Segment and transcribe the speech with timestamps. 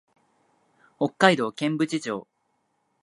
[0.97, 2.25] 北海道剣淵町